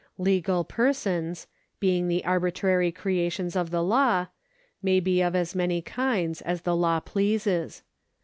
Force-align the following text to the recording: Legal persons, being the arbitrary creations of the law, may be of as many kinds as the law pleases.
Legal 0.17 0.63
persons, 0.63 1.45
being 1.79 2.07
the 2.07 2.25
arbitrary 2.25 2.91
creations 2.91 3.55
of 3.55 3.69
the 3.69 3.83
law, 3.83 4.25
may 4.81 4.99
be 4.99 5.21
of 5.21 5.35
as 5.35 5.53
many 5.53 5.79
kinds 5.79 6.41
as 6.41 6.63
the 6.63 6.75
law 6.75 6.99
pleases. 6.99 7.83